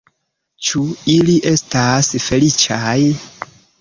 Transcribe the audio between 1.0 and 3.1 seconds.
ili estas feliĉaj?